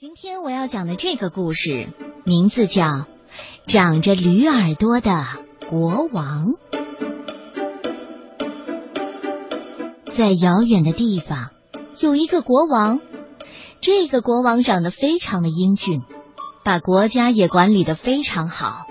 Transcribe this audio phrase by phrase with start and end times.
[0.00, 1.92] 今天我要讲的这个故事，
[2.24, 2.86] 名字叫
[3.66, 5.26] 《长着驴耳朵的
[5.68, 6.46] 国王》。
[10.10, 11.50] 在遥远的地方，
[12.00, 13.02] 有一个国王。
[13.82, 16.00] 这个国王长得非常的英俊，
[16.64, 18.86] 把国家也管理的非常好。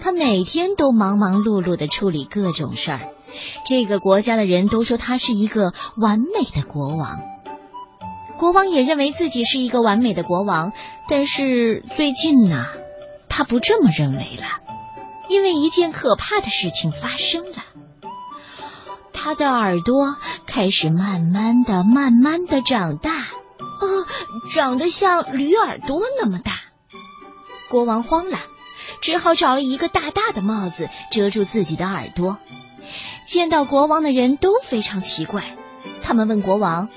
[0.00, 3.14] 他每天都忙忙碌碌的处理各种事儿。
[3.66, 7.29] 这个国家的人都说他是一个完美的国王。
[8.40, 10.72] 国王也认为自己是一个完美的国王，
[11.08, 12.64] 但是最近呢，
[13.28, 14.62] 他不这么认为了，
[15.28, 17.62] 因为一件可怕的事情发生了。
[19.12, 20.16] 他的耳朵
[20.46, 24.06] 开始慢慢的、慢慢的长大，哦，
[24.54, 26.60] 长得像驴耳朵那么大。
[27.68, 28.38] 国王慌了，
[29.02, 32.38] 只好找了一个大大的帽子遮住自己的耳朵。
[33.26, 35.58] 见到国王的人都非常奇怪，
[36.00, 36.88] 他们问国王。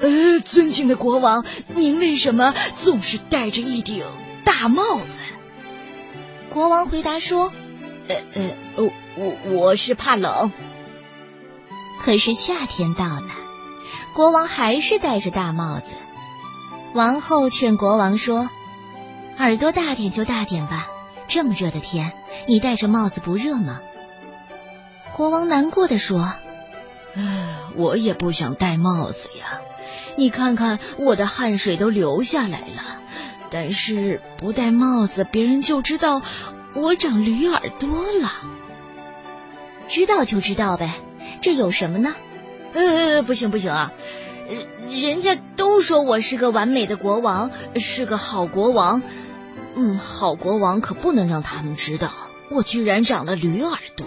[0.00, 4.04] 呃，尊敬的国王，您为什么总是戴着一顶
[4.44, 5.18] 大帽子？
[6.50, 7.52] 国王回答说
[8.08, 8.16] ：“呃
[8.76, 10.52] 呃，我我是怕冷。”
[12.00, 13.28] 可是夏天到了，
[14.14, 15.92] 国王还是戴着大帽子。
[16.94, 18.48] 王后劝国王说
[19.38, 20.88] ：“耳朵大点就大点吧，
[21.28, 22.12] 这么热的天，
[22.48, 23.80] 你戴着帽子不热吗？”
[25.14, 26.32] 国王难过的说
[27.14, 29.60] ：“唉，我也不想戴帽子呀。”
[30.20, 33.00] 你看看我的汗水都流下来了，
[33.50, 36.20] 但是不戴帽子，别人就知道
[36.74, 37.88] 我长驴耳朵
[38.20, 38.30] 了。
[39.88, 41.00] 知道就知道呗，
[41.40, 42.14] 这有什么呢？
[42.74, 43.92] 呃，不行不行啊，
[44.90, 49.02] 人家都说我是个完美的国王，是个好国王。
[49.74, 52.12] 嗯，好国王可不能让他们知道
[52.50, 54.06] 我居然长了驴耳朵。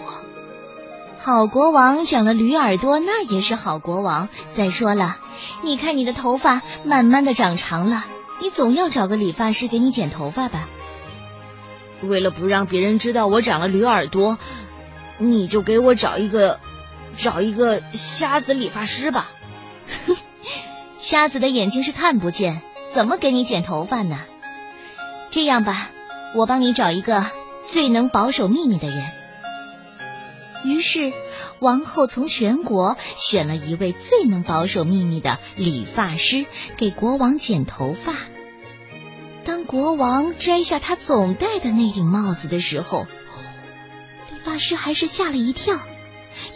[1.24, 4.28] 好国王长了驴耳朵，那也是好国王。
[4.52, 5.16] 再说了。
[5.62, 8.04] 你看，你的头发慢慢的长长了，
[8.42, 10.68] 你总要找个理发师给你剪头发吧。
[12.02, 14.36] 为了不让别人知道我长了驴耳朵，
[15.16, 16.60] 你就给我找一个
[17.16, 19.30] 找一个瞎子理发师吧。
[21.00, 22.60] 瞎子的眼睛是看不见，
[22.92, 24.18] 怎么给你剪头发呢？
[25.30, 25.88] 这样吧，
[26.34, 27.24] 我帮你找一个
[27.72, 29.02] 最能保守秘密的人。
[30.64, 31.12] 于是。
[31.60, 36.44] 王后从全国选了一位最能保守秘密的理发师
[36.76, 38.12] 给国王剪头发。
[39.44, 43.06] 当国王摘下他总戴的那顶帽子的时候，
[44.30, 45.78] 理发师还是吓了一跳，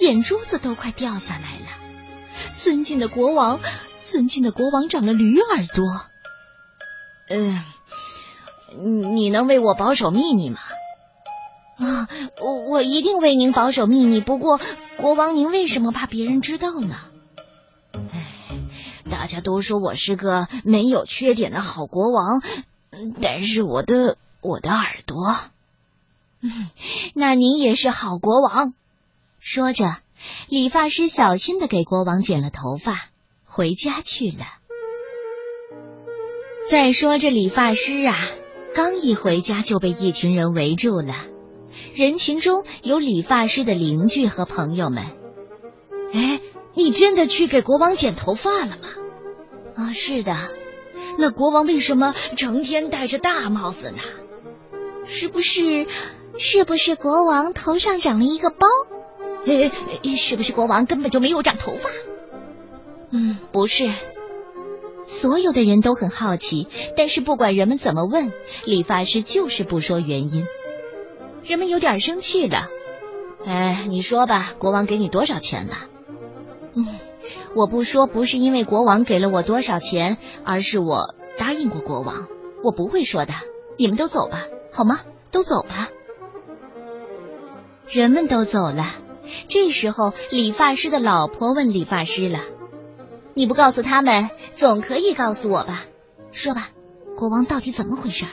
[0.01, 1.79] 眼珠子都快掉下来了。
[2.57, 3.61] 尊敬的国王，
[4.05, 5.85] 尊敬的国王长了驴耳朵。
[7.31, 7.65] 嗯，
[9.17, 10.59] 你能为我保守秘密吗？
[11.79, 12.09] 啊，
[12.41, 14.21] 我我一定为您保守秘密。
[14.21, 14.61] 不过，
[14.97, 16.97] 国王，您为什么怕别人知道呢？
[17.93, 18.27] 哎，
[19.09, 22.43] 大家都说我是个没有缺点的好国王，
[23.23, 25.37] 但是我的我的耳朵，
[26.41, 26.69] 嗯
[27.15, 28.75] 那您也是好国王。
[29.39, 29.99] 说着，
[30.49, 33.07] 理发师小心的给国王剪了头发，
[33.45, 34.45] 回家去了。
[36.69, 38.17] 再说这理发师啊，
[38.75, 41.15] 刚一回家就被一群人围住了。
[41.95, 45.05] 人群中有理发师的邻居和朋友们。
[46.13, 46.41] 哎，
[46.75, 48.89] 你真的去给国王剪头发了吗？
[49.75, 50.37] 啊，是的。
[51.19, 53.99] 那国王为什么成天戴着大帽子呢？
[55.07, 55.87] 是不是？
[56.37, 58.67] 是不是国王头上长了一个包？
[59.47, 61.91] 哎，是不是国王根本就没有长头发？
[63.11, 63.91] 嗯，不是。
[65.07, 68.31] 所有的人都很好奇，但是不管人们怎么问，
[68.65, 70.47] 理发师就是不说原因。
[71.49, 72.69] 人们有点生气了。
[73.47, 75.73] 哎，你说吧，国王给你多少钱呢？
[76.75, 76.87] 嗯，
[77.57, 82.29] 我不说，不是因为国王给了我多少钱，而是我答应过国王，
[82.63, 83.33] 我不会说的。
[83.79, 85.01] 你们都走吧，好吗？
[85.31, 85.89] 都走吧。
[87.89, 88.97] 人们都走了。
[89.49, 92.41] 这时候，理发师的老婆问理发师了
[93.33, 95.85] ：“你不告诉他们，总可以告诉我吧？
[96.31, 96.69] 说吧，
[97.17, 98.27] 国王到底怎么回事？”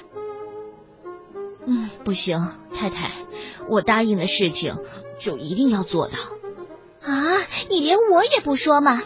[1.67, 2.39] 嗯，不行，
[2.73, 3.11] 太太，
[3.67, 4.77] 我答应的事情
[5.19, 6.19] 就一定要做到。
[7.01, 7.37] 啊，
[7.69, 9.01] 你连我也不说吗？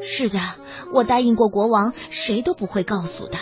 [0.00, 0.38] 是的，
[0.92, 3.38] 我答应过国王，谁都不会告诉的。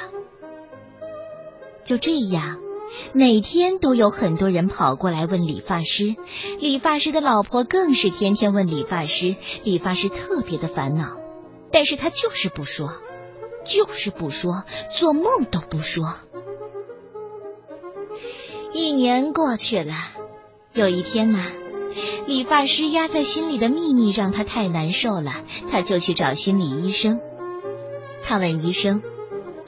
[1.84, 2.60] 就这样，
[3.12, 6.16] 每天都有很多人跑过来问理发师，
[6.58, 11.18] 理发师的老婆更是天天问理发师，理发师特别的烦恼，
[11.70, 12.94] 但是他就是不说，
[13.66, 14.64] 就是不说，
[14.98, 16.14] 做梦都不说。
[18.76, 19.94] 一年过去了，
[20.72, 21.38] 有一天呢，
[22.26, 25.32] 理发师压在心里的秘密让他太难受了，
[25.70, 27.20] 他就去找心理医生。
[28.24, 29.00] 他问医生：“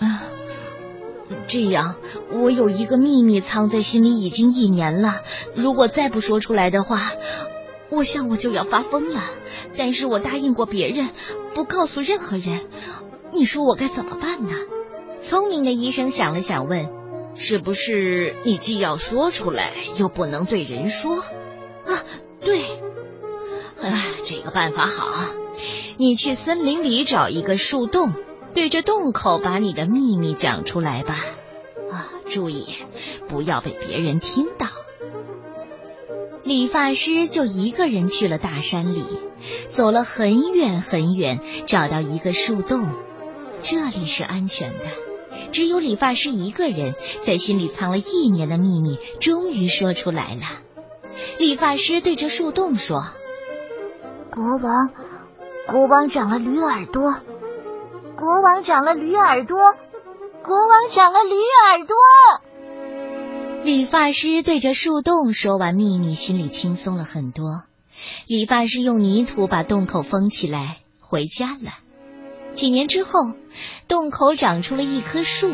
[0.01, 0.25] 啊，
[1.47, 1.95] 这样，
[2.33, 5.21] 我有一个秘密藏在心里已经一年了。
[5.55, 7.13] 如果再不说出来的话，
[7.91, 9.23] 我想我就要发疯了。
[9.79, 11.11] 但是我答应过别人，
[11.55, 12.67] 不告诉任何人。
[13.33, 14.55] 你说我该怎么办呢？
[15.21, 16.89] 聪明的医生想了想，问
[17.39, 21.17] ：“是不是你既要说出来，又不能对人说？”
[21.87, 21.93] 啊，
[22.41, 22.63] 对。
[23.81, 25.11] 哎，这个办法好。
[25.99, 28.13] 你去森林里找一个树洞，
[28.55, 31.15] 对着洞口把你的秘密讲出来吧。
[31.91, 32.67] 啊，注意
[33.29, 34.69] 不要被别人听到。
[36.43, 39.05] 理发师就一个人去了大山里，
[39.69, 42.93] 走了很远很远，找到一个树洞。
[43.63, 44.85] 这里是安全的，
[45.57, 50.43] 只有理发师一个人在心里藏了一年的秘密，终于说出来了。
[51.39, 53.07] 理发师对着树洞说
[54.31, 54.91] ：“国王，
[55.67, 57.15] 国王长了驴耳朵，
[58.17, 59.57] 国王长了驴耳朵，
[60.45, 61.97] 国王长了驴耳朵。”
[63.65, 67.63] 理发师对着树洞说完秘密，心里轻松了很多。
[68.27, 71.86] 理发师用泥土把洞口封起来，回家了。
[72.57, 73.11] 几年之后，
[73.87, 75.51] 洞口长出了一棵树。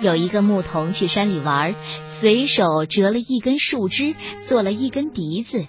[0.00, 5.66] 有一个牧童去山里玩，随手折了一根树枝，做了一根笛子。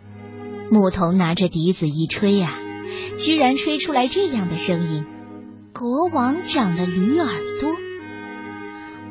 [0.69, 2.59] 牧童拿着笛子一吹呀，
[3.17, 5.05] 居然吹出来这样的声音
[5.73, 7.75] ：“国王长了驴耳朵。”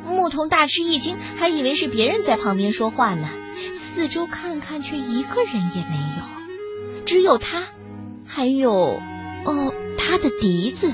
[0.06, 3.28] 牧童大吃一惊，还以为是别人在旁边说话呢。
[3.74, 7.64] 四周看看，却一个人也没有，只有他，
[8.24, 8.70] 还有
[9.44, 10.92] 哦，他的笛子。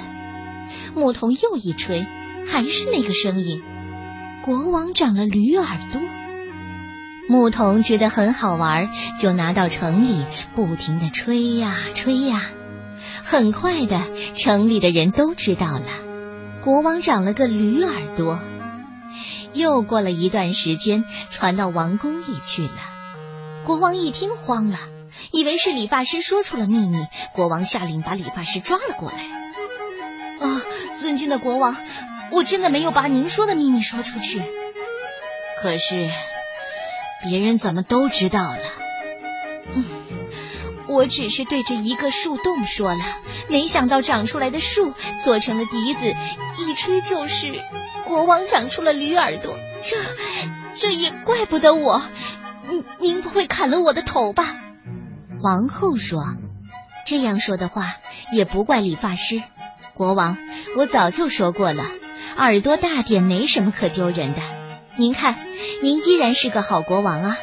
[0.95, 2.07] 牧童又一吹，
[2.47, 3.63] 还是那个声音。
[4.45, 6.01] 国王长了驴耳朵。
[7.29, 12.43] 牧童觉得很好玩，就拿到城里，不停的吹呀吹呀。
[13.23, 14.03] 很快的，
[14.35, 18.39] 城里的人都知道了，国王长了个驴耳朵。
[19.55, 22.71] 又过了一段时间，传到王宫里去了。
[23.65, 24.79] 国王一听慌了，
[25.33, 26.99] 以为是理发师说出了秘密。
[27.33, 29.44] 国王下令把理发师抓了过来。
[30.41, 30.63] 啊，
[30.99, 31.77] 尊敬的国王，
[32.31, 34.43] 我真的没有把您说的秘密说出去。
[35.61, 36.11] 可是
[37.23, 38.59] 别人怎么都知道了？
[39.75, 39.85] 嗯，
[40.89, 43.01] 我只是对着一个树洞说了，
[43.49, 44.93] 没想到长出来的树
[45.23, 46.15] 做成了笛子，
[46.59, 47.63] 一吹就是。
[48.07, 49.97] 国王长出了驴耳朵，这
[50.75, 52.03] 这也怪不得我。
[52.69, 54.45] 您您不会砍了我的头吧？
[55.43, 56.23] 王后说
[57.07, 57.95] ：“这样说的话
[58.31, 59.43] 也不怪理发师。
[59.95, 60.37] 国王，
[60.77, 61.85] 我早就说过了，
[62.37, 64.41] 耳朵大点没什么可丢人的。
[64.97, 65.37] 您看，
[65.83, 67.37] 您依然是个好国王啊。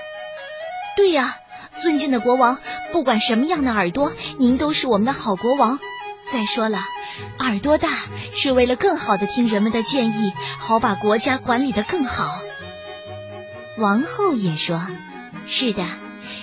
[0.98, 1.34] 对呀，
[1.82, 2.60] 尊敬的国王，
[2.92, 5.80] 不管什么样的耳朵，您都是我们的好国王。
[6.26, 6.80] 再说了。”
[7.40, 7.90] 耳朵大
[8.34, 12.30] 是为了更好的听人们的建议，好把国家管理的更好。
[13.78, 14.86] 王后也说
[15.46, 15.86] ：“是的，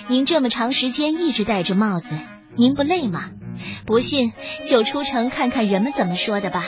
[0.07, 2.15] 您这么长时间一直戴着帽子，
[2.55, 3.29] 您不累吗？
[3.89, 4.33] 不信
[4.67, 6.63] 就出城看看人们怎么说的吧。”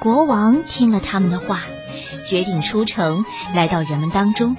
[0.00, 1.64] 国王听了他们的话，
[2.26, 4.56] 决定出城，来到人们当中。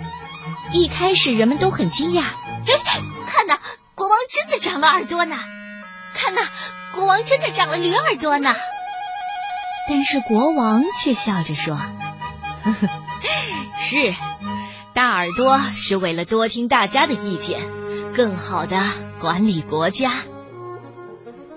[0.71, 2.21] 一开始人们都很惊讶
[2.69, 3.57] ：“哎，看呐，
[3.95, 5.37] 国王真的长了耳朵呢！
[6.13, 6.41] 看呐。”
[6.93, 8.53] 国王真的长了驴耳朵呢，
[9.87, 11.75] 但是国王却笑着说
[12.63, 12.89] ：“呵呵，
[13.77, 14.13] 是
[14.93, 17.59] 大耳朵是为了多听大家的意见，
[18.15, 18.77] 更好的
[19.19, 20.11] 管理国家。”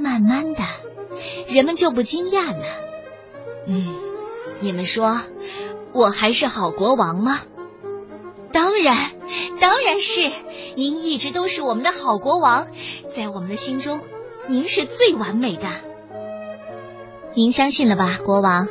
[0.00, 0.62] 慢慢的，
[1.48, 2.64] 人们就不惊讶了。
[3.66, 3.94] 嗯，
[4.60, 5.20] 你们说
[5.92, 7.40] 我还是好国王吗？
[8.50, 8.96] 当然，
[9.60, 10.32] 当然是，
[10.74, 12.66] 您一直都是我们的好国王，
[13.14, 14.00] 在我们的心中。
[14.46, 15.66] 您是最完美的，
[17.34, 18.66] 您相信了吧，国王？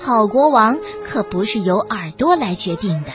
[0.00, 3.12] 好国王可不是由耳朵来决定的。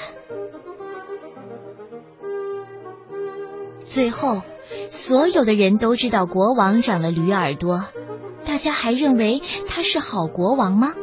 [3.83, 4.41] 最后，
[4.89, 7.85] 所有的人都知道国王长了驴耳朵，
[8.45, 10.93] 大家还认为他是好国王吗？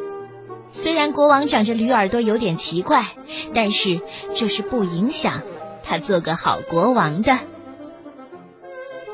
[0.71, 3.15] 虽然国王长着驴耳朵有点奇怪，
[3.53, 4.01] 但是
[4.33, 5.41] 这是不影响
[5.83, 7.39] 他做个好国王的。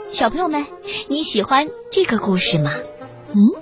[0.08, 0.65] 小朋友们，
[1.08, 2.72] 你喜欢这个故事吗？
[3.29, 3.61] 嗯。